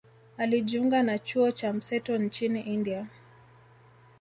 Alijiunga 0.37 1.03
na 1.03 1.19
chuo 1.19 1.51
cha 1.51 1.73
mseto 1.73 2.17
nchini 2.17 2.61
India 2.61 3.07